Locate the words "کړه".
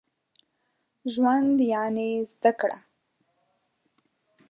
2.59-2.77